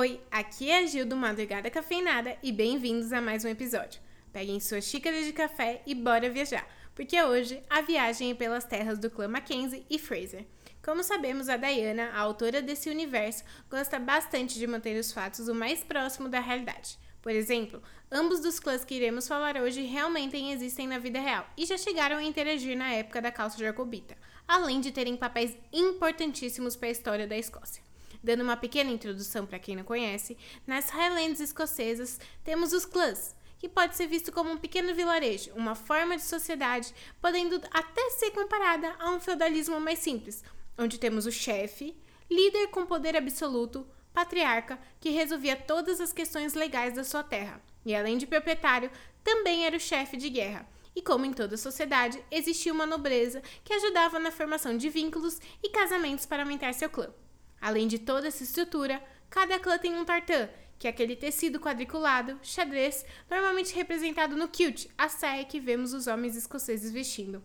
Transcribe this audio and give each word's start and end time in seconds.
Oi, 0.00 0.18
aqui 0.30 0.70
é 0.70 0.78
a 0.78 0.86
Gil 0.86 1.04
do 1.04 1.14
Madrugada 1.14 1.68
Cafeinada 1.68 2.34
e 2.42 2.50
bem-vindos 2.50 3.12
a 3.12 3.20
mais 3.20 3.44
um 3.44 3.48
episódio. 3.48 4.00
Peguem 4.32 4.58
suas 4.58 4.86
xícaras 4.86 5.26
de 5.26 5.32
café 5.34 5.82
e 5.86 5.94
bora 5.94 6.30
viajar, 6.30 6.66
porque 6.94 7.22
hoje 7.22 7.62
a 7.68 7.82
viagem 7.82 8.30
é 8.30 8.34
pelas 8.34 8.64
terras 8.64 8.98
do 8.98 9.10
clã 9.10 9.28
Mackenzie 9.28 9.84
e 9.90 9.98
Fraser. 9.98 10.46
Como 10.82 11.04
sabemos, 11.04 11.50
a 11.50 11.58
Diana, 11.58 12.12
a 12.14 12.20
autora 12.20 12.62
desse 12.62 12.88
universo, 12.88 13.44
gosta 13.70 13.98
bastante 13.98 14.58
de 14.58 14.66
manter 14.66 14.98
os 14.98 15.12
fatos 15.12 15.48
o 15.48 15.54
mais 15.54 15.84
próximo 15.84 16.30
da 16.30 16.40
realidade. 16.40 16.98
Por 17.20 17.32
exemplo, 17.32 17.82
ambos 18.10 18.40
dos 18.40 18.58
clãs 18.58 18.82
que 18.82 18.94
iremos 18.94 19.28
falar 19.28 19.58
hoje 19.58 19.82
realmente 19.82 20.34
existem 20.34 20.88
na 20.88 20.98
vida 20.98 21.20
real 21.20 21.46
e 21.58 21.66
já 21.66 21.76
chegaram 21.76 22.16
a 22.16 22.24
interagir 22.24 22.74
na 22.74 22.90
época 22.90 23.20
da 23.20 23.30
calça 23.30 23.58
jacobita, 23.58 24.16
além 24.48 24.80
de 24.80 24.92
terem 24.92 25.14
papéis 25.14 25.54
importantíssimos 25.70 26.74
para 26.74 26.88
a 26.88 26.92
história 26.92 27.26
da 27.26 27.36
Escócia. 27.36 27.89
Dando 28.22 28.42
uma 28.42 28.56
pequena 28.56 28.90
introdução 28.90 29.46
para 29.46 29.58
quem 29.58 29.76
não 29.76 29.84
conhece, 29.84 30.36
nas 30.66 30.90
Highlands 30.90 31.40
escocesas 31.40 32.20
temos 32.44 32.72
os 32.72 32.84
clãs, 32.84 33.34
que 33.58 33.68
pode 33.68 33.96
ser 33.96 34.06
visto 34.06 34.32
como 34.32 34.50
um 34.50 34.56
pequeno 34.56 34.94
vilarejo, 34.94 35.52
uma 35.54 35.74
forma 35.74 36.16
de 36.16 36.22
sociedade, 36.22 36.94
podendo 37.20 37.56
até 37.70 38.10
ser 38.10 38.30
comparada 38.30 38.94
a 38.98 39.10
um 39.10 39.20
feudalismo 39.20 39.78
mais 39.78 39.98
simples, 39.98 40.42
onde 40.78 40.98
temos 40.98 41.26
o 41.26 41.32
chefe, 41.32 41.96
líder 42.30 42.68
com 42.68 42.86
poder 42.86 43.16
absoluto, 43.16 43.86
patriarca, 44.12 44.78
que 44.98 45.10
resolvia 45.10 45.56
todas 45.56 46.00
as 46.00 46.12
questões 46.12 46.54
legais 46.54 46.94
da 46.94 47.04
sua 47.04 47.22
terra, 47.22 47.60
e 47.84 47.94
além 47.94 48.18
de 48.18 48.26
proprietário, 48.26 48.90
também 49.22 49.66
era 49.66 49.76
o 49.76 49.80
chefe 49.80 50.16
de 50.16 50.30
guerra. 50.30 50.66
E 50.94 51.02
como 51.02 51.24
em 51.24 51.32
toda 51.32 51.56
sociedade, 51.56 52.22
existia 52.30 52.72
uma 52.72 52.86
nobreza 52.86 53.42
que 53.64 53.72
ajudava 53.72 54.18
na 54.18 54.30
formação 54.30 54.76
de 54.76 54.88
vínculos 54.88 55.38
e 55.62 55.68
casamentos 55.68 56.26
para 56.26 56.42
aumentar 56.42 56.74
seu 56.74 56.90
clã. 56.90 57.12
Além 57.60 57.86
de 57.86 57.98
toda 57.98 58.28
essa 58.28 58.42
estrutura, 58.42 59.02
cada 59.28 59.58
clã 59.58 59.78
tem 59.78 59.94
um 59.94 60.04
tartan, 60.04 60.48
que 60.78 60.86
é 60.86 60.90
aquele 60.90 61.14
tecido 61.14 61.60
quadriculado, 61.60 62.38
xadrez, 62.42 63.04
normalmente 63.30 63.74
representado 63.74 64.34
no 64.36 64.48
kilt, 64.48 64.86
a 64.96 65.08
saia 65.08 65.44
que 65.44 65.60
vemos 65.60 65.92
os 65.92 66.06
homens 66.06 66.36
escoceses 66.36 66.90
vestindo. 66.90 67.42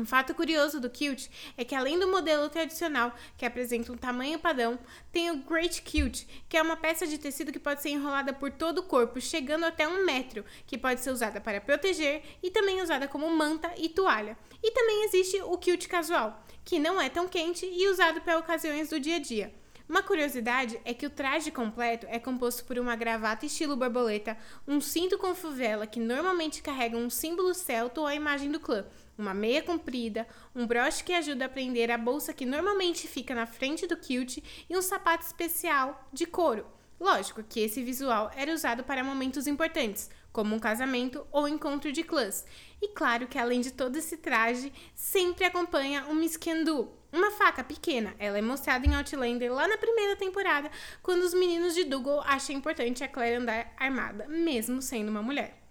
Um 0.00 0.04
fato 0.04 0.32
curioso 0.32 0.80
do 0.80 0.88
kilt 0.88 1.26
é 1.56 1.64
que, 1.64 1.74
além 1.74 1.98
do 1.98 2.06
modelo 2.06 2.48
tradicional, 2.48 3.12
que 3.36 3.44
apresenta 3.44 3.90
um 3.90 3.96
tamanho 3.96 4.38
padrão, 4.38 4.78
tem 5.10 5.28
o 5.32 5.38
Great 5.38 5.82
Kilt, 5.82 6.24
que 6.48 6.56
é 6.56 6.62
uma 6.62 6.76
peça 6.76 7.04
de 7.04 7.18
tecido 7.18 7.50
que 7.50 7.58
pode 7.58 7.82
ser 7.82 7.88
enrolada 7.88 8.32
por 8.32 8.48
todo 8.52 8.78
o 8.78 8.84
corpo, 8.84 9.20
chegando 9.20 9.64
até 9.64 9.88
um 9.88 10.04
metro, 10.04 10.44
que 10.68 10.78
pode 10.78 11.00
ser 11.00 11.10
usada 11.10 11.40
para 11.40 11.60
proteger 11.60 12.22
e 12.40 12.48
também 12.48 12.80
usada 12.80 13.08
como 13.08 13.28
manta 13.28 13.72
e 13.76 13.88
toalha. 13.88 14.38
E 14.62 14.70
também 14.70 15.04
existe 15.04 15.42
o 15.42 15.58
kilt 15.58 15.88
casual, 15.88 16.46
que 16.64 16.78
não 16.78 17.00
é 17.00 17.08
tão 17.08 17.26
quente 17.26 17.66
e 17.66 17.88
usado 17.88 18.20
para 18.20 18.38
ocasiões 18.38 18.90
do 18.90 19.00
dia 19.00 19.16
a 19.16 19.20
dia. 19.20 19.52
Uma 19.88 20.02
curiosidade 20.02 20.78
é 20.84 20.92
que 20.92 21.06
o 21.06 21.10
traje 21.10 21.50
completo 21.50 22.06
é 22.10 22.18
composto 22.18 22.62
por 22.66 22.78
uma 22.78 22.94
gravata 22.94 23.46
estilo 23.46 23.74
borboleta, 23.74 24.36
um 24.66 24.82
cinto 24.82 25.16
com 25.16 25.34
fuvela 25.34 25.86
que 25.86 25.98
normalmente 25.98 26.60
carrega 26.60 26.94
um 26.94 27.08
símbolo 27.08 27.54
celta 27.54 28.02
ou 28.02 28.06
a 28.06 28.14
imagem 28.14 28.52
do 28.52 28.60
clã, 28.60 28.84
uma 29.16 29.32
meia 29.32 29.62
comprida, 29.62 30.28
um 30.54 30.66
broche 30.66 31.02
que 31.02 31.14
ajuda 31.14 31.46
a 31.46 31.48
prender 31.48 31.90
a 31.90 31.96
bolsa 31.96 32.34
que 32.34 32.44
normalmente 32.44 33.08
fica 33.08 33.34
na 33.34 33.46
frente 33.46 33.86
do 33.86 33.96
kilt 33.96 34.38
e 34.68 34.76
um 34.76 34.82
sapato 34.82 35.24
especial 35.24 36.06
de 36.12 36.26
couro. 36.26 36.66
Lógico 37.00 37.42
que 37.42 37.60
esse 37.60 37.82
visual 37.82 38.30
era 38.36 38.52
usado 38.52 38.84
para 38.84 39.02
momentos 39.02 39.46
importantes, 39.46 40.10
como 40.32 40.54
um 40.54 40.58
casamento 40.58 41.26
ou 41.30 41.48
encontro 41.48 41.92
de 41.92 42.02
clãs. 42.02 42.44
E 42.80 42.88
claro 42.88 43.26
que 43.26 43.38
além 43.38 43.60
de 43.60 43.72
todo 43.72 43.96
esse 43.96 44.16
traje, 44.16 44.72
sempre 44.94 45.44
acompanha 45.44 46.06
um 46.06 46.14
miskendu, 46.14 46.92
uma 47.12 47.30
faca 47.30 47.64
pequena. 47.64 48.14
Ela 48.18 48.38
é 48.38 48.42
mostrada 48.42 48.86
em 48.86 48.94
Outlander 48.94 49.52
lá 49.52 49.66
na 49.66 49.78
primeira 49.78 50.16
temporada, 50.16 50.70
quando 51.02 51.22
os 51.22 51.34
meninos 51.34 51.74
de 51.74 51.84
Dougal 51.84 52.22
acham 52.22 52.54
importante 52.54 53.02
a 53.02 53.08
Claire 53.08 53.36
andar 53.36 53.72
armada, 53.76 54.26
mesmo 54.28 54.80
sendo 54.80 55.08
uma 55.08 55.22
mulher. 55.22 55.67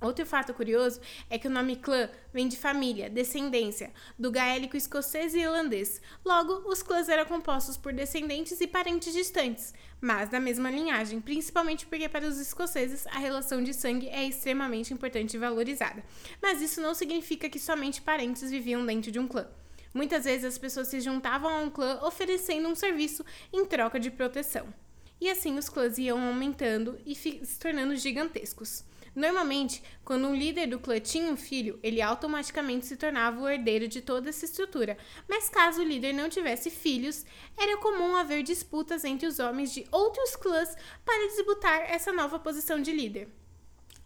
Outro 0.00 0.24
fato 0.24 0.54
curioso 0.54 1.00
é 1.28 1.36
que 1.38 1.48
o 1.48 1.50
nome 1.50 1.74
clã 1.74 2.08
vem 2.32 2.46
de 2.46 2.56
família, 2.56 3.10
descendência, 3.10 3.92
do 4.16 4.30
gaélico 4.30 4.76
escocês 4.76 5.34
e 5.34 5.40
irlandês. 5.40 6.00
Logo, 6.24 6.70
os 6.70 6.84
clãs 6.84 7.08
eram 7.08 7.24
compostos 7.24 7.76
por 7.76 7.92
descendentes 7.92 8.60
e 8.60 8.66
parentes 8.68 9.12
distantes, 9.12 9.74
mas 10.00 10.28
da 10.28 10.38
mesma 10.38 10.70
linhagem, 10.70 11.20
principalmente 11.20 11.84
porque 11.84 12.08
para 12.08 12.26
os 12.26 12.38
escoceses 12.38 13.08
a 13.08 13.18
relação 13.18 13.62
de 13.62 13.74
sangue 13.74 14.08
é 14.08 14.24
extremamente 14.24 14.94
importante 14.94 15.34
e 15.34 15.38
valorizada. 15.38 16.04
Mas 16.40 16.62
isso 16.62 16.80
não 16.80 16.94
significa 16.94 17.50
que 17.50 17.58
somente 17.58 18.00
parentes 18.00 18.48
viviam 18.50 18.86
dentro 18.86 19.10
de 19.10 19.18
um 19.18 19.26
clã. 19.26 19.48
Muitas 19.92 20.26
vezes 20.26 20.44
as 20.44 20.58
pessoas 20.58 20.86
se 20.86 21.00
juntavam 21.00 21.50
a 21.50 21.58
um 21.58 21.70
clã 21.70 21.98
oferecendo 22.02 22.68
um 22.68 22.74
serviço 22.76 23.24
em 23.52 23.64
troca 23.64 23.98
de 23.98 24.12
proteção. 24.12 24.72
E 25.20 25.28
assim 25.28 25.58
os 25.58 25.68
clãs 25.68 25.98
iam 25.98 26.20
aumentando 26.26 26.98
e 27.04 27.14
se 27.14 27.40
tornando 27.58 27.96
gigantescos. 27.96 28.84
Normalmente, 29.14 29.82
quando 30.04 30.28
um 30.28 30.34
líder 30.34 30.68
do 30.68 30.78
clã 30.78 31.00
tinha 31.00 31.32
um 31.32 31.36
filho, 31.36 31.78
ele 31.82 32.00
automaticamente 32.00 32.86
se 32.86 32.96
tornava 32.96 33.40
o 33.40 33.48
herdeiro 33.48 33.88
de 33.88 34.00
toda 34.00 34.28
essa 34.28 34.44
estrutura. 34.44 34.96
Mas 35.28 35.48
caso 35.48 35.80
o 35.80 35.84
líder 35.84 36.12
não 36.12 36.28
tivesse 36.28 36.70
filhos, 36.70 37.26
era 37.56 37.78
comum 37.78 38.14
haver 38.14 38.44
disputas 38.44 39.04
entre 39.04 39.26
os 39.26 39.40
homens 39.40 39.72
de 39.72 39.84
outros 39.90 40.36
clãs 40.36 40.76
para 41.04 41.26
disputar 41.28 41.90
essa 41.90 42.12
nova 42.12 42.38
posição 42.38 42.80
de 42.80 42.92
líder. 42.92 43.28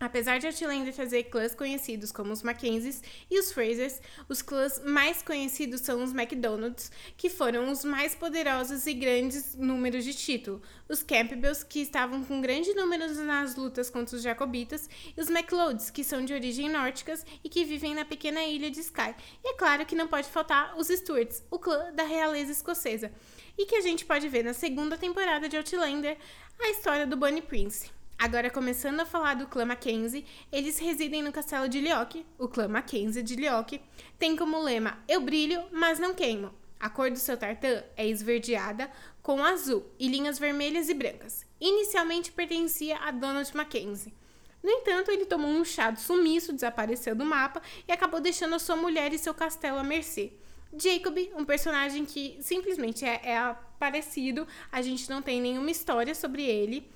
Apesar 0.03 0.41
de 0.41 0.49
Outlander 0.49 0.93
trazer 0.93 1.23
clãs 1.23 1.55
conhecidos 1.55 2.11
como 2.11 2.33
os 2.33 2.43
Mackenzies 2.43 3.05
e 3.31 3.39
os 3.39 3.53
Frasers, 3.53 4.01
os 4.29 4.43
clãs 4.43 4.83
mais 4.85 5.23
conhecidos 5.23 5.81
são 5.83 6.03
os 6.03 6.13
McDonalds, 6.13 6.91
que 7.17 7.31
foram 7.31 7.71
os 7.71 7.85
mais 7.85 8.13
poderosos 8.13 8.85
e 8.89 8.95
grandes 8.95 9.55
números 9.55 10.05
de 10.05 10.13
título, 10.13 10.61
os 10.89 11.05
Campbells, 11.05 11.65
que 11.65 11.79
estavam 11.79 12.25
com 12.25 12.41
grandes 12.41 12.75
números 12.75 13.17
nas 13.19 13.55
lutas 13.55 13.89
contra 13.89 14.17
os 14.17 14.23
Jacobitas, 14.25 14.91
e 15.17 15.21
os 15.21 15.31
McLeods, 15.31 15.89
que 15.89 16.03
são 16.03 16.25
de 16.25 16.35
origem 16.35 16.69
nórdicas 16.69 17.25
e 17.45 17.49
que 17.49 17.65
vivem 17.65 17.95
na 17.95 18.05
pequena 18.05 18.43
ilha 18.43 18.73
de 18.73 18.81
Skye. 18.81 19.15
E 19.45 19.51
é 19.51 19.55
claro 19.55 19.87
que 19.87 19.95
não 19.95 20.09
pode 20.09 20.29
faltar 20.29 20.77
os 20.77 20.89
Stuarts, 20.89 21.45
o 21.49 21.61
clã 21.61 21.93
da 21.93 22.03
realeza 22.03 22.51
escocesa, 22.51 23.13
e 23.57 23.67
que 23.67 23.77
a 23.77 23.81
gente 23.81 24.05
pode 24.05 24.29
ver 24.29 24.43
na 24.43 24.53
segunda 24.53 24.99
temporada 24.99 25.49
de 25.49 25.57
Outlander 25.57 26.19
a 26.61 26.71
história 26.71 27.07
do 27.07 27.17
Bunny 27.17 27.41
Prince. 27.41 28.02
Agora, 28.23 28.49
começando 28.51 29.01
a 29.01 29.05
falar 29.05 29.35
do 29.35 29.49
clã 29.49 29.65
Mackenzie, 29.65 30.25
eles 30.53 30.79
residem 30.79 31.25
no 31.25 31.33
castelo 31.33 31.69
de 31.69 31.81
Lyoke. 31.81 32.25
O 32.39 32.47
clã 32.47 32.69
Mackenzie 32.69 33.21
de 33.21 33.35
Lyoke 33.35 33.81
tem 34.17 34.37
como 34.37 34.63
lema: 34.63 34.97
Eu 35.09 35.23
brilho, 35.23 35.61
mas 35.73 35.99
não 35.99 36.15
queimo. 36.15 36.55
A 36.79 36.89
cor 36.89 37.11
do 37.11 37.19
seu 37.19 37.37
tartã 37.37 37.83
é 37.97 38.07
esverdeada 38.07 38.89
com 39.25 39.43
azul 39.43 39.85
e 39.99 40.07
linhas 40.07 40.39
vermelhas 40.39 40.89
e 40.89 40.95
brancas. 40.95 41.45
Inicialmente 41.61 42.31
pertencia 42.31 42.97
a 42.99 43.11
Donald 43.11 43.57
Mackenzie. 43.57 44.15
No 44.63 44.71
entanto, 44.71 45.11
ele 45.11 45.27
tomou 45.27 45.51
um 45.51 45.65
chá 45.65 45.91
de 45.91 46.01
sumiço, 46.01 46.53
desapareceu 46.53 47.17
do 47.17 47.25
mapa 47.25 47.61
e 47.89 47.93
acabou 47.93 48.21
deixando 48.21 48.55
a 48.55 48.61
sua 48.61 48.77
mulher 48.77 49.13
e 49.13 49.19
seu 49.19 49.35
castelo 49.35 49.79
à 49.79 49.83
mercê. 49.83 50.33
Jacob, 50.79 51.19
um 51.35 51.45
personagem 51.45 52.05
que 52.05 52.39
simplesmente 52.41 53.05
é, 53.05 53.21
é 53.25 53.37
aparecido, 53.37 54.47
a 54.71 54.81
gente 54.81 55.11
não 55.11 55.21
tem 55.21 55.41
nenhuma 55.41 55.73
história 55.73 56.15
sobre 56.15 56.45
ele 56.45 56.89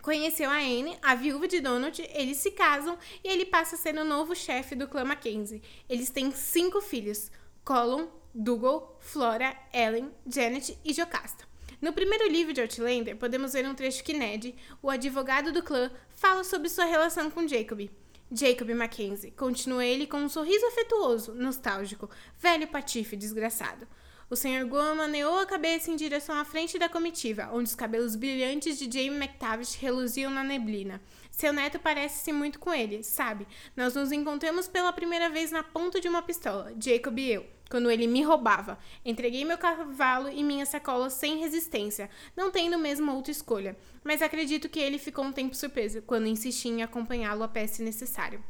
conheceu 0.00 0.50
a 0.50 0.58
Anne, 0.58 0.98
a 1.02 1.14
viúva 1.14 1.48
de 1.48 1.60
Donald, 1.60 2.00
eles 2.14 2.38
se 2.38 2.50
casam 2.50 2.98
e 3.22 3.28
ele 3.28 3.44
passa 3.44 3.76
a 3.76 3.78
ser 3.78 3.96
o 3.96 4.04
novo 4.04 4.34
chefe 4.34 4.74
do 4.74 4.88
clã 4.88 5.04
Mackenzie. 5.04 5.62
Eles 5.88 6.10
têm 6.10 6.30
cinco 6.30 6.80
filhos: 6.80 7.30
Colin, 7.64 8.08
Dougal, 8.34 8.96
Flora, 9.00 9.56
Ellen, 9.72 10.10
Janet 10.26 10.78
e 10.84 10.92
Jocasta. 10.92 11.46
No 11.80 11.92
primeiro 11.92 12.28
livro 12.28 12.52
de 12.52 12.60
Outlander, 12.60 13.16
podemos 13.16 13.52
ver 13.52 13.64
um 13.66 13.74
trecho 13.74 14.02
que 14.02 14.12
Ned, 14.12 14.54
o 14.82 14.90
advogado 14.90 15.52
do 15.52 15.62
clã, 15.62 15.90
fala 16.10 16.42
sobre 16.42 16.68
sua 16.68 16.84
relação 16.84 17.30
com 17.30 17.46
Jacob. 17.46 17.88
Jacob 18.30 18.68
Mackenzie, 18.74 19.30
continua 19.30 19.86
ele 19.86 20.06
com 20.06 20.18
um 20.18 20.28
sorriso 20.28 20.66
afetuoso, 20.66 21.34
nostálgico, 21.34 22.10
velho 22.38 22.66
patife 22.66 23.16
desgraçado. 23.16 23.86
O 24.30 24.36
Sr. 24.36 24.66
Goa 24.66 24.94
maneou 24.94 25.38
a 25.38 25.46
cabeça 25.46 25.90
em 25.90 25.96
direção 25.96 26.36
à 26.36 26.44
frente 26.44 26.78
da 26.78 26.86
comitiva, 26.86 27.48
onde 27.50 27.70
os 27.70 27.74
cabelos 27.74 28.14
brilhantes 28.14 28.78
de 28.78 28.84
Jamie 28.84 29.16
McTavish 29.16 29.76
reluziam 29.76 30.30
na 30.30 30.44
neblina. 30.44 31.00
Seu 31.30 31.50
neto 31.50 31.78
parece-se 31.78 32.30
muito 32.30 32.58
com 32.58 32.74
ele, 32.74 33.02
sabe? 33.02 33.48
Nós 33.74 33.94
nos 33.94 34.12
encontramos 34.12 34.68
pela 34.68 34.92
primeira 34.92 35.30
vez 35.30 35.50
na 35.50 35.62
ponta 35.62 35.98
de 35.98 36.08
uma 36.08 36.20
pistola, 36.20 36.74
Jacob 36.78 37.18
e 37.18 37.32
eu, 37.32 37.46
quando 37.70 37.90
ele 37.90 38.06
me 38.06 38.22
roubava. 38.22 38.78
Entreguei 39.02 39.46
meu 39.46 39.56
cavalo 39.56 40.28
e 40.28 40.44
minha 40.44 40.66
sacola 40.66 41.08
sem 41.08 41.38
resistência, 41.38 42.10
não 42.36 42.50
tendo 42.50 42.78
mesmo 42.78 43.10
outra 43.10 43.32
escolha. 43.32 43.78
Mas 44.04 44.20
acredito 44.20 44.68
que 44.68 44.78
ele 44.78 44.98
ficou 44.98 45.24
um 45.24 45.32
tempo 45.32 45.56
surpreso 45.56 46.02
quando 46.02 46.26
insisti 46.26 46.68
em 46.68 46.82
acompanhá-lo 46.82 47.44
a 47.44 47.48
pé 47.48 47.66
se 47.66 47.82
necessário. 47.82 48.44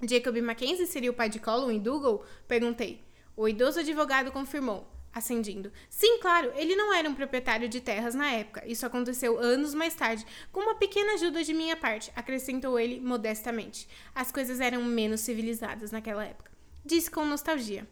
Jacob 0.00 0.40
Mackenzie 0.40 0.86
seria 0.86 1.10
o 1.10 1.14
pai 1.14 1.28
de 1.28 1.40
Colin 1.40 1.74
e 1.74 1.80
Dougal? 1.80 2.24
Perguntei. 2.46 3.02
O 3.36 3.48
idoso 3.48 3.80
advogado 3.80 4.30
confirmou 4.30 4.97
acendindo. 5.12 5.72
Sim, 5.90 6.18
claro, 6.20 6.52
ele 6.54 6.76
não 6.76 6.94
era 6.94 7.08
um 7.08 7.14
proprietário 7.14 7.68
de 7.68 7.80
terras 7.80 8.14
na 8.14 8.30
época. 8.30 8.62
Isso 8.66 8.86
aconteceu 8.86 9.38
anos 9.38 9.74
mais 9.74 9.94
tarde, 9.94 10.24
com 10.52 10.60
uma 10.60 10.74
pequena 10.74 11.14
ajuda 11.14 11.42
de 11.42 11.54
minha 11.54 11.76
parte, 11.76 12.12
acrescentou 12.14 12.78
ele 12.78 13.00
modestamente. 13.00 13.88
As 14.14 14.30
coisas 14.30 14.60
eram 14.60 14.84
menos 14.84 15.20
civilizadas 15.20 15.90
naquela 15.90 16.24
época. 16.24 16.50
Disse 16.84 17.10
com 17.10 17.24
nostalgia. 17.24 17.86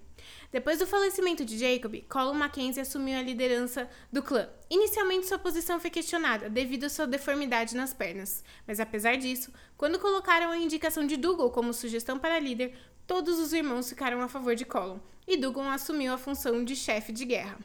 Depois 0.57 0.79
do 0.79 0.87
falecimento 0.87 1.45
de 1.45 1.59
Jacob, 1.59 2.03
Colin 2.09 2.39
Mackenzie 2.39 2.81
assumiu 2.81 3.19
a 3.19 3.23
liderança 3.23 3.87
do 4.11 4.23
clã. 4.23 4.49
Inicialmente, 4.71 5.27
sua 5.27 5.39
posição 5.39 5.79
foi 5.79 5.91
questionada 5.91 6.49
devido 6.49 6.85
à 6.85 6.89
sua 6.89 7.07
deformidade 7.07 7.77
nas 7.77 7.93
pernas, 7.93 8.43
mas 8.67 8.81
apesar 8.81 9.19
disso, 9.19 9.53
quando 9.77 9.99
colocaram 9.99 10.51
a 10.51 10.57
indicação 10.57 11.07
de 11.07 11.19
Dougal 11.19 11.51
como 11.51 11.75
sugestão 11.75 12.19
para 12.19 12.41
líder, 12.41 12.75
todos 13.07 13.39
os 13.39 13.53
irmãos 13.53 13.91
ficaram 13.91 14.23
a 14.23 14.29
favor 14.29 14.55
de 14.55 14.65
Colin, 14.65 14.99
e 15.29 15.37
Dougal 15.37 15.69
assumiu 15.69 16.15
a 16.15 16.17
função 16.17 16.65
de 16.65 16.75
chefe 16.75 17.13
de 17.13 17.27
guerra. 17.27 17.59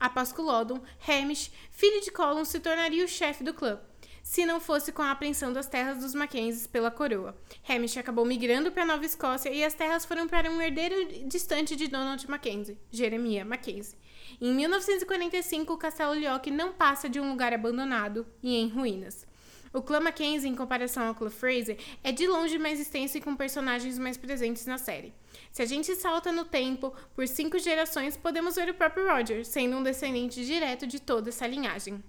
Após 0.00 0.32
Culloden, 0.32 0.80
Hamish, 1.06 1.52
filho 1.70 2.00
de 2.00 2.10
Colin, 2.10 2.46
se 2.46 2.60
tornaria 2.60 3.04
o 3.04 3.08
chefe 3.08 3.44
do 3.44 3.52
clã, 3.52 3.78
se 4.28 4.44
não 4.44 4.60
fosse 4.60 4.92
com 4.92 5.00
a 5.00 5.10
apreensão 5.10 5.54
das 5.54 5.68
terras 5.68 6.00
dos 6.00 6.14
Mackenzies 6.14 6.66
pela 6.66 6.90
coroa. 6.90 7.34
Hamish 7.66 7.96
acabou 7.96 8.26
migrando 8.26 8.70
para 8.70 8.84
Nova 8.84 9.06
Escócia 9.06 9.48
e 9.48 9.64
as 9.64 9.72
terras 9.72 10.04
foram 10.04 10.28
para 10.28 10.50
um 10.50 10.60
herdeiro 10.60 11.26
distante 11.26 11.74
de 11.74 11.88
Donald 11.88 12.28
Mackenzie, 12.30 12.76
Jeremiah 12.90 13.46
Mackenzie. 13.46 13.96
Em 14.38 14.52
1945, 14.52 15.72
o 15.72 15.78
Castelo 15.78 16.12
Lyock 16.12 16.50
não 16.50 16.74
passa 16.74 17.08
de 17.08 17.18
um 17.18 17.30
lugar 17.30 17.54
abandonado 17.54 18.26
e 18.42 18.54
em 18.54 18.68
ruínas. 18.68 19.26
O 19.72 19.80
clã 19.80 19.98
Mackenzie, 19.98 20.50
em 20.50 20.54
comparação 20.54 21.08
ao 21.08 21.14
clã 21.14 21.30
Fraser, 21.30 21.78
é 22.04 22.12
de 22.12 22.26
longe 22.26 22.58
mais 22.58 22.78
extenso 22.78 23.16
e 23.16 23.22
com 23.22 23.34
personagens 23.34 23.98
mais 23.98 24.18
presentes 24.18 24.66
na 24.66 24.76
série. 24.76 25.14
Se 25.50 25.62
a 25.62 25.66
gente 25.66 25.96
salta 25.96 26.30
no 26.30 26.44
tempo 26.44 26.92
por 27.14 27.26
cinco 27.26 27.58
gerações, 27.58 28.14
podemos 28.14 28.56
ver 28.56 28.68
o 28.68 28.74
próprio 28.74 29.08
Roger, 29.08 29.42
sendo 29.46 29.78
um 29.78 29.82
descendente 29.82 30.44
direto 30.44 30.86
de 30.86 31.00
toda 31.00 31.30
essa 31.30 31.46
linhagem. 31.46 32.04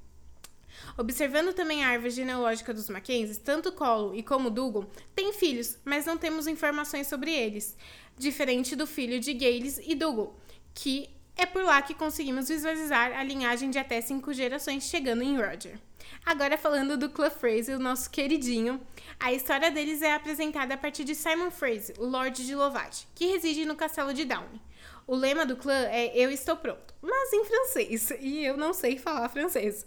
Observando 0.98 1.54
também 1.54 1.84
a 1.84 1.90
árvore 1.90 2.12
genealógica 2.12 2.74
dos 2.74 2.90
Mackenzies, 2.90 3.38
tanto 3.38 3.72
Colo 3.72 4.16
e 4.16 4.24
como 4.24 4.50
Dougal 4.50 4.90
têm 5.16 5.34
filhos, 5.34 5.78
mas 5.86 6.06
não 6.06 6.18
temos 6.18 6.48
informações 6.48 7.08
sobre 7.08 7.34
eles, 7.34 7.76
diferente 8.18 8.76
do 8.76 8.86
filho 8.86 9.20
de 9.20 9.34
Gales 9.34 9.80
e 9.84 9.96
Dougal, 9.96 10.38
que 10.74 11.10
é 11.36 11.46
por 11.46 11.64
lá 11.64 11.82
que 11.82 11.94
conseguimos 11.94 12.50
visualizar 12.50 13.18
a 13.18 13.24
linhagem 13.24 13.70
de 13.70 13.80
até 13.80 14.02
cinco 14.02 14.34
gerações 14.34 14.84
chegando 14.84 15.24
em 15.24 15.38
Roger. 15.38 15.80
Agora 16.26 16.58
falando 16.58 16.98
do 16.98 17.10
clã 17.10 17.30
Fraser, 17.30 17.78
o 17.78 17.82
nosso 17.82 18.10
queridinho, 18.10 18.82
a 19.20 19.32
história 19.32 19.72
deles 19.72 20.02
é 20.02 20.14
apresentada 20.14 20.74
a 20.74 20.78
partir 20.78 21.04
de 21.04 21.16
Simon 21.16 21.50
Fraser, 21.50 21.96
Lord 21.98 22.46
de 22.46 22.56
Lovat, 22.56 23.08
que 23.16 23.28
reside 23.28 23.66
no 23.66 23.76
castelo 23.76 24.14
de 24.14 24.26
Downey. 24.26 24.62
O 25.10 25.16
lema 25.16 25.44
do 25.44 25.58
clã 25.58 25.88
é 25.88 26.16
Eu 26.16 26.30
estou 26.30 26.56
pronto, 26.56 26.94
mas 27.02 27.34
em 27.34 27.44
francês, 27.44 28.12
e 28.20 28.46
eu 28.46 28.56
não 28.56 28.74
sei 28.74 29.00
falar 29.00 29.28
francês. 29.28 29.84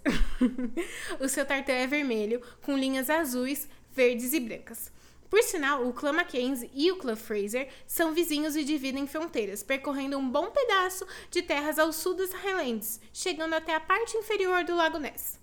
o 1.20 1.28
seu 1.28 1.46
tartã 1.46 1.70
é 1.70 1.86
vermelho, 1.86 2.42
com 2.60 2.76
linhas 2.76 3.08
azuis, 3.08 3.68
verdes 3.92 4.32
e 4.32 4.40
brancas. 4.40 4.90
Por 5.30 5.40
sinal, 5.44 5.86
o 5.86 5.92
clã 5.92 6.12
Mackenzie 6.12 6.72
e 6.74 6.90
o 6.90 6.96
clã 6.96 7.14
Fraser 7.14 7.68
são 7.86 8.12
vizinhos 8.12 8.56
e 8.56 8.64
dividem 8.64 9.06
fronteiras, 9.06 9.62
percorrendo 9.62 10.18
um 10.18 10.28
bom 10.28 10.50
pedaço 10.50 11.06
de 11.30 11.40
terras 11.40 11.78
ao 11.78 11.92
sul 11.92 12.14
das 12.14 12.32
Highlands, 12.32 12.98
chegando 13.12 13.54
até 13.54 13.76
a 13.76 13.80
parte 13.80 14.16
inferior 14.16 14.64
do 14.64 14.74
Lago 14.74 14.98
Ness. 14.98 15.38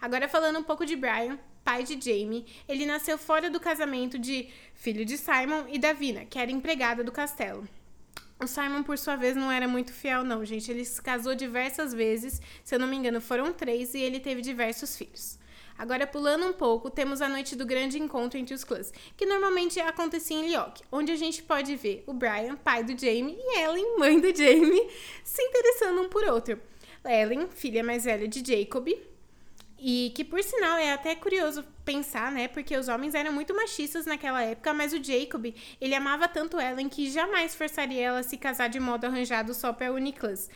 Agora 0.00 0.28
falando 0.28 0.58
um 0.58 0.64
pouco 0.64 0.84
de 0.84 0.96
Brian, 0.96 1.38
pai 1.62 1.84
de 1.84 1.92
Jamie, 1.92 2.46
ele 2.68 2.84
nasceu 2.84 3.16
fora 3.16 3.48
do 3.48 3.60
casamento 3.60 4.18
de 4.18 4.50
filho 4.74 5.04
de 5.04 5.16
Simon 5.16 5.66
e 5.68 5.78
Davina, 5.78 6.24
que 6.24 6.36
era 6.36 6.50
empregada 6.50 7.04
do 7.04 7.12
castelo. 7.12 7.64
O 8.42 8.46
Simon, 8.46 8.82
por 8.82 8.96
sua 8.96 9.16
vez, 9.16 9.36
não 9.36 9.52
era 9.52 9.68
muito 9.68 9.92
fiel, 9.92 10.24
não, 10.24 10.42
gente. 10.44 10.70
Ele 10.70 10.82
se 10.84 11.00
casou 11.02 11.34
diversas 11.34 11.92
vezes, 11.92 12.40
se 12.64 12.74
eu 12.74 12.78
não 12.78 12.86
me 12.86 12.96
engano, 12.96 13.20
foram 13.20 13.52
três, 13.52 13.92
e 13.92 13.98
ele 13.98 14.18
teve 14.18 14.40
diversos 14.40 14.96
filhos. 14.96 15.38
Agora, 15.76 16.06
pulando 16.06 16.46
um 16.46 16.52
pouco, 16.52 16.90
temos 16.90 17.20
a 17.20 17.28
noite 17.28 17.54
do 17.54 17.66
grande 17.66 17.98
encontro 17.98 18.38
entre 18.38 18.54
os 18.54 18.64
clãs, 18.64 18.92
que 19.16 19.26
normalmente 19.26 19.78
acontecia 19.80 20.36
em 20.38 20.48
Lyock, 20.48 20.82
onde 20.90 21.12
a 21.12 21.16
gente 21.16 21.42
pode 21.42 21.76
ver 21.76 22.02
o 22.06 22.12
Brian, 22.12 22.56
pai 22.56 22.82
do 22.82 22.98
Jamie, 22.98 23.36
e 23.38 23.58
Ellen, 23.60 23.98
mãe 23.98 24.18
do 24.18 24.34
Jamie, 24.34 24.90
se 25.24 25.42
interessando 25.42 26.00
um 26.00 26.08
por 26.08 26.24
outro. 26.24 26.60
Ellen, 27.04 27.46
filha 27.48 27.82
mais 27.82 28.04
velha 28.04 28.28
de 28.28 28.42
Jacob, 28.44 28.88
e 29.80 30.12
que, 30.14 30.24
por 30.24 30.42
sinal, 30.42 30.76
é 30.76 30.92
até 30.92 31.14
curioso 31.14 31.64
pensar, 31.84 32.30
né? 32.30 32.48
Porque 32.48 32.76
os 32.76 32.88
homens 32.88 33.14
eram 33.14 33.32
muito 33.32 33.54
machistas 33.54 34.04
naquela 34.04 34.42
época, 34.42 34.74
mas 34.74 34.92
o 34.92 35.02
Jacob, 35.02 35.54
ele 35.80 35.94
amava 35.94 36.28
tanto 36.28 36.60
Ellen 36.60 36.88
que 36.88 37.10
jamais 37.10 37.54
forçaria 37.54 38.08
ela 38.08 38.18
a 38.18 38.22
se 38.22 38.36
casar 38.36 38.68
de 38.68 38.78
modo 38.78 39.06
arranjado 39.06 39.54
só 39.54 39.72
para 39.72 39.92
o 39.92 39.98
Nicholas. 39.98 40.50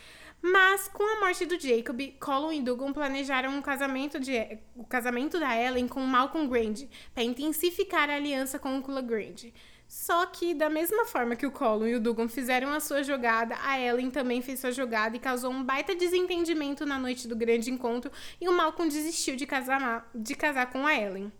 Mas, 0.46 0.88
com 0.88 1.02
a 1.02 1.20
morte 1.20 1.46
do 1.46 1.58
Jacob, 1.58 1.98
Colin 2.20 2.58
e 2.58 2.62
Dugan 2.62 2.92
planejaram 2.92 3.56
um 3.56 3.62
casamento 3.62 4.20
de, 4.20 4.58
o 4.76 4.84
casamento 4.84 5.40
da 5.40 5.58
Ellen 5.58 5.88
com 5.88 6.00
Malcolm 6.00 6.46
Grande, 6.46 6.86
para 7.14 7.24
intensificar 7.24 8.10
a 8.10 8.16
aliança 8.16 8.58
com 8.58 8.76
o 8.76 8.82
Cula 8.82 9.00
Grande. 9.00 9.54
Só 9.88 10.26
que, 10.26 10.52
da 10.52 10.68
mesma 10.68 11.06
forma 11.06 11.34
que 11.34 11.46
o 11.46 11.50
Colin 11.50 11.92
e 11.92 11.94
o 11.94 12.00
Dugan 12.00 12.28
fizeram 12.28 12.74
a 12.74 12.80
sua 12.80 13.02
jogada, 13.02 13.56
a 13.62 13.80
Ellen 13.80 14.10
também 14.10 14.42
fez 14.42 14.60
sua 14.60 14.70
jogada 14.70 15.16
e 15.16 15.18
causou 15.18 15.50
um 15.50 15.64
baita 15.64 15.94
desentendimento 15.94 16.84
na 16.84 16.98
noite 16.98 17.26
do 17.26 17.34
grande 17.34 17.70
encontro 17.70 18.12
e 18.38 18.46
o 18.46 18.52
Malcolm 18.52 18.92
desistiu 18.92 19.36
de 19.36 19.46
casar, 19.46 20.10
de 20.14 20.34
casar 20.34 20.70
com 20.70 20.86
a 20.86 20.94
Ellen. 20.94 21.32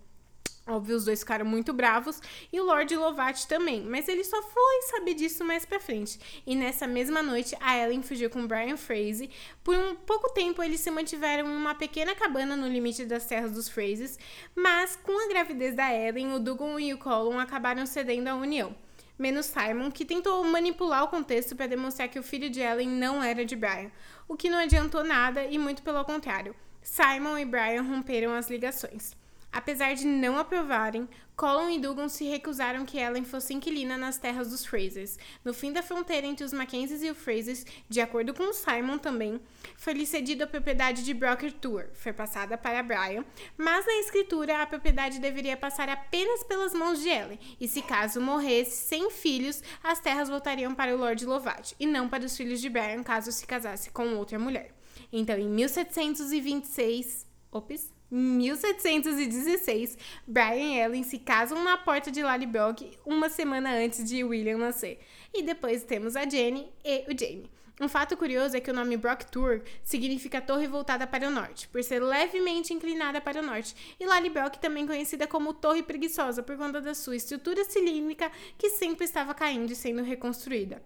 Óbvio, 0.66 0.96
os 0.96 1.04
dois 1.04 1.20
ficaram 1.20 1.44
muito 1.44 1.74
bravos 1.74 2.22
e 2.50 2.58
o 2.58 2.64
Lord 2.64 2.96
Lovat 2.96 3.46
também, 3.46 3.82
mas 3.82 4.08
ele 4.08 4.24
só 4.24 4.42
foi 4.42 4.82
saber 4.90 5.12
disso 5.12 5.44
mais 5.44 5.66
pra 5.66 5.78
frente. 5.78 6.18
E 6.46 6.56
nessa 6.56 6.86
mesma 6.86 7.22
noite, 7.22 7.54
a 7.60 7.76
Ellen 7.76 8.02
fugiu 8.02 8.30
com 8.30 8.46
Brian 8.46 8.78
Fraser. 8.78 9.28
Por 9.62 9.76
um 9.76 9.94
pouco 9.94 10.32
tempo, 10.32 10.62
eles 10.62 10.80
se 10.80 10.90
mantiveram 10.90 11.46
em 11.48 11.56
uma 11.56 11.74
pequena 11.74 12.14
cabana 12.14 12.56
no 12.56 12.66
limite 12.66 13.04
das 13.04 13.26
terras 13.26 13.52
dos 13.52 13.68
Frasers, 13.68 14.18
mas 14.54 14.96
com 14.96 15.12
a 15.22 15.28
gravidez 15.28 15.74
da 15.74 15.94
Ellen, 15.94 16.32
o 16.32 16.38
Dugan 16.38 16.80
e 16.80 16.94
o 16.94 16.98
Colin 16.98 17.38
acabaram 17.40 17.84
cedendo 17.84 18.28
à 18.28 18.34
união. 18.34 18.74
Menos 19.18 19.46
Simon, 19.46 19.90
que 19.90 20.04
tentou 20.04 20.42
manipular 20.44 21.04
o 21.04 21.08
contexto 21.08 21.54
para 21.54 21.66
demonstrar 21.66 22.08
que 22.08 22.18
o 22.18 22.22
filho 22.22 22.48
de 22.48 22.60
Ellen 22.60 22.88
não 22.88 23.22
era 23.22 23.44
de 23.44 23.54
Brian, 23.54 23.90
o 24.26 24.34
que 24.34 24.48
não 24.48 24.58
adiantou 24.58 25.04
nada 25.04 25.44
e 25.44 25.58
muito 25.58 25.82
pelo 25.82 26.04
contrário. 26.06 26.56
Simon 26.82 27.36
e 27.38 27.44
Brian 27.44 27.82
romperam 27.82 28.32
as 28.32 28.48
ligações. 28.48 29.14
Apesar 29.54 29.94
de 29.94 30.04
não 30.04 30.36
aprovarem, 30.36 31.08
Colin 31.36 31.76
e 31.76 31.78
Dugan 31.78 32.08
se 32.08 32.24
recusaram 32.24 32.84
que 32.84 32.98
Ellen 32.98 33.24
fosse 33.24 33.54
inquilina 33.54 33.96
nas 33.96 34.18
terras 34.18 34.50
dos 34.50 34.66
Frasers. 34.66 35.16
No 35.44 35.54
fim 35.54 35.72
da 35.72 35.80
fronteira 35.80 36.26
entre 36.26 36.44
os 36.44 36.52
Mackenzies 36.52 37.04
e 37.04 37.10
os 37.10 37.16
Frasers, 37.16 37.64
de 37.88 38.00
acordo 38.00 38.34
com 38.34 38.52
Simon 38.52 38.98
também, 38.98 39.40
foi-lhe 39.76 40.04
cedida 40.06 40.42
a 40.42 40.48
propriedade 40.48 41.04
de 41.04 41.14
Broker 41.14 41.52
Tour, 41.52 41.86
foi 41.94 42.12
passada 42.12 42.58
para 42.58 42.82
Brian, 42.82 43.24
mas 43.56 43.86
na 43.86 43.94
escritura 44.00 44.60
a 44.60 44.66
propriedade 44.66 45.20
deveria 45.20 45.56
passar 45.56 45.88
apenas 45.88 46.42
pelas 46.42 46.74
mãos 46.74 47.00
de 47.00 47.08
Ellen, 47.08 47.38
e 47.60 47.68
se 47.68 47.80
caso 47.80 48.20
morresse 48.20 48.88
sem 48.88 49.08
filhos, 49.08 49.62
as 49.84 50.00
terras 50.00 50.28
voltariam 50.28 50.74
para 50.74 50.92
o 50.92 50.98
Lord 50.98 51.24
Lovat, 51.24 51.76
e 51.78 51.86
não 51.86 52.08
para 52.08 52.24
os 52.24 52.36
filhos 52.36 52.60
de 52.60 52.68
Brian 52.68 53.04
caso 53.04 53.30
se 53.30 53.46
casasse 53.46 53.92
com 53.92 54.16
outra 54.16 54.36
mulher. 54.36 54.74
Então, 55.12 55.36
em 55.38 55.48
1726, 55.48 57.24
ops, 57.52 57.93
1716, 58.16 59.98
Brian 60.24 60.76
e 60.76 60.78
Ellen 60.78 61.02
se 61.02 61.18
casam 61.18 61.64
na 61.64 61.76
porta 61.76 62.12
de 62.12 62.22
Lallybrook 62.22 62.96
uma 63.04 63.28
semana 63.28 63.74
antes 63.74 64.04
de 64.04 64.22
William 64.22 64.56
nascer. 64.56 65.00
E 65.34 65.42
depois 65.42 65.82
temos 65.82 66.14
a 66.14 66.24
Jenny 66.28 66.72
e 66.84 67.12
o 67.12 67.18
Jamie. 67.18 67.50
Um 67.80 67.88
fato 67.88 68.16
curioso 68.16 68.56
é 68.56 68.60
que 68.60 68.70
o 68.70 68.74
nome 68.74 68.96
Brock 68.96 69.24
Tour 69.24 69.62
significa 69.82 70.40
torre 70.40 70.68
voltada 70.68 71.08
para 71.08 71.26
o 71.26 71.30
norte, 71.30 71.66
por 71.66 71.82
ser 71.82 72.00
levemente 72.00 72.72
inclinada 72.72 73.20
para 73.20 73.40
o 73.40 73.44
norte, 73.44 73.74
e 73.98 74.06
Lallybrook 74.06 74.60
também 74.60 74.86
conhecida 74.86 75.26
como 75.26 75.52
torre 75.52 75.82
preguiçosa 75.82 76.40
por 76.40 76.56
conta 76.56 76.80
da 76.80 76.94
sua 76.94 77.16
estrutura 77.16 77.64
cilíndrica 77.64 78.30
que 78.56 78.70
sempre 78.70 79.06
estava 79.06 79.34
caindo 79.34 79.72
e 79.72 79.74
sendo 79.74 80.04
reconstruída. 80.04 80.80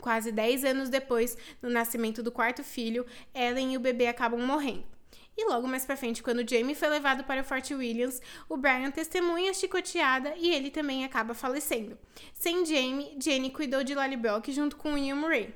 Quase 0.00 0.32
10 0.32 0.64
anos 0.64 0.88
depois, 0.88 1.38
no 1.62 1.70
nascimento 1.70 2.20
do 2.20 2.32
quarto 2.32 2.64
filho, 2.64 3.06
Ellen 3.32 3.74
e 3.74 3.76
o 3.76 3.80
bebê 3.80 4.08
acabam 4.08 4.44
morrendo. 4.44 4.97
E 5.40 5.44
logo 5.44 5.68
mais 5.68 5.86
pra 5.86 5.96
frente, 5.96 6.20
quando 6.20 6.48
Jamie 6.48 6.74
foi 6.74 6.88
levado 6.88 7.22
para 7.22 7.42
o 7.42 7.44
Fort 7.44 7.70
Williams, 7.70 8.20
o 8.48 8.56
Brian 8.56 8.90
testemunha 8.90 9.52
a 9.52 9.54
chicoteada 9.54 10.34
e 10.36 10.52
ele 10.52 10.68
também 10.68 11.04
acaba 11.04 11.32
falecendo. 11.32 11.96
Sem 12.34 12.66
Jamie, 12.66 13.16
Jenny 13.22 13.48
cuidou 13.48 13.84
de 13.84 13.94
Lallybrook 13.94 14.50
junto 14.50 14.74
com 14.74 14.98
Ian 14.98 15.14
Murray. 15.14 15.54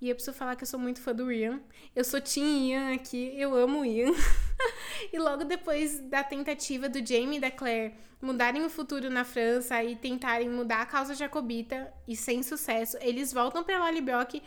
E 0.00 0.08
eu 0.08 0.16
preciso 0.16 0.36
falar 0.36 0.56
que 0.56 0.64
eu 0.64 0.66
sou 0.66 0.80
muito 0.80 1.00
fã 1.00 1.14
do 1.14 1.30
Ian. 1.30 1.60
Eu 1.94 2.02
sou 2.02 2.20
Team 2.20 2.66
Ian 2.66 2.94
aqui, 2.94 3.32
eu 3.36 3.54
amo 3.54 3.84
Ian. 3.84 4.12
e 5.12 5.18
logo 5.20 5.44
depois 5.44 6.00
da 6.00 6.24
tentativa 6.24 6.88
do 6.88 6.98
Jamie 6.98 7.36
e 7.36 7.40
da 7.40 7.52
Claire 7.52 7.94
mudarem 8.20 8.64
o 8.64 8.70
futuro 8.70 9.08
na 9.08 9.22
França 9.22 9.84
e 9.84 9.94
tentarem 9.94 10.48
mudar 10.48 10.82
a 10.82 10.86
causa 10.86 11.14
jacobita, 11.14 11.92
e 12.08 12.16
sem 12.16 12.42
sucesso, 12.42 12.96
eles 13.00 13.32
voltam 13.32 13.62
para 13.62 13.78
Lallybrook 13.78 14.42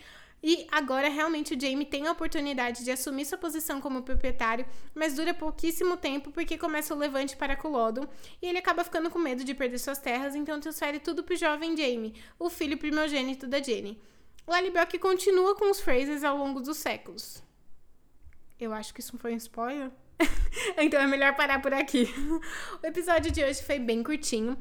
e 0.47 0.67
agora 0.71 1.09
realmente 1.09 1.55
o 1.55 1.59
Jamie 1.59 1.87
tem 1.87 2.05
a 2.05 2.11
oportunidade 2.11 2.83
de 2.83 2.91
assumir 2.91 3.25
sua 3.25 3.35
posição 3.35 3.81
como 3.81 4.03
proprietário, 4.03 4.63
mas 4.93 5.15
dura 5.15 5.33
pouquíssimo 5.33 5.97
tempo 5.97 6.29
porque 6.29 6.55
começa 6.55 6.93
o 6.93 6.97
levante 6.99 7.35
para 7.35 7.55
Culloden 7.55 8.07
e 8.39 8.47
ele 8.47 8.59
acaba 8.59 8.83
ficando 8.83 9.09
com 9.09 9.17
medo 9.17 9.43
de 9.43 9.55
perder 9.55 9.79
suas 9.79 9.97
terras, 9.97 10.35
então 10.35 10.59
transfere 10.59 10.99
tudo 10.99 11.23
pro 11.23 11.35
jovem 11.35 11.75
Jamie, 11.75 12.13
o 12.37 12.47
filho 12.47 12.77
primogênito 12.77 13.47
da 13.47 13.59
Jenny. 13.59 13.99
Lallybrook 14.45 14.99
continua 14.99 15.55
com 15.55 15.71
os 15.71 15.79
Frasers 15.79 16.23
ao 16.23 16.37
longo 16.37 16.61
dos 16.61 16.77
séculos. 16.77 17.43
Eu 18.59 18.71
acho 18.71 18.93
que 18.93 18.99
isso 18.99 19.17
foi 19.17 19.33
um 19.33 19.37
spoiler. 19.37 19.89
então 20.77 21.01
é 21.01 21.07
melhor 21.07 21.35
parar 21.35 21.59
por 21.59 21.73
aqui. 21.73 22.07
o 22.83 22.85
episódio 22.85 23.31
de 23.31 23.43
hoje 23.43 23.63
foi 23.63 23.79
bem 23.79 24.03
curtinho, 24.03 24.55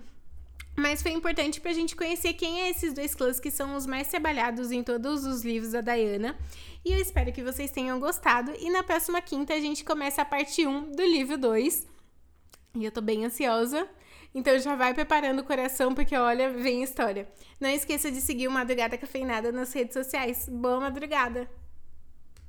Mas 0.76 1.02
foi 1.02 1.12
importante 1.12 1.60
pra 1.60 1.72
gente 1.72 1.94
conhecer 1.94 2.32
quem 2.32 2.62
é 2.62 2.70
esses 2.70 2.92
dois 2.92 3.14
clãs 3.14 3.38
que 3.38 3.50
são 3.50 3.76
os 3.76 3.86
mais 3.86 4.08
trabalhados 4.08 4.72
em 4.72 4.82
todos 4.82 5.24
os 5.24 5.44
livros 5.44 5.72
da 5.72 5.80
Diana. 5.80 6.36
E 6.84 6.92
eu 6.92 6.98
espero 6.98 7.32
que 7.32 7.42
vocês 7.42 7.70
tenham 7.70 8.00
gostado. 8.00 8.52
E 8.58 8.68
na 8.70 8.82
próxima 8.82 9.20
quinta 9.22 9.54
a 9.54 9.60
gente 9.60 9.84
começa 9.84 10.22
a 10.22 10.24
parte 10.24 10.66
1 10.66 10.90
do 10.90 11.02
livro 11.02 11.38
2. 11.38 11.86
E 12.74 12.84
eu 12.84 12.90
tô 12.90 13.00
bem 13.00 13.24
ansiosa. 13.24 13.88
Então 14.34 14.58
já 14.58 14.74
vai 14.74 14.92
preparando 14.92 15.38
o 15.38 15.44
coração, 15.44 15.94
porque 15.94 16.16
olha, 16.16 16.50
vem 16.50 16.82
história. 16.82 17.28
Não 17.60 17.68
esqueça 17.68 18.10
de 18.10 18.20
seguir 18.20 18.48
o 18.48 18.50
Madrugada 18.50 18.98
Cafeinada 18.98 19.52
nas 19.52 19.72
redes 19.72 19.94
sociais. 19.94 20.48
Boa 20.48 20.80
madrugada! 20.80 21.48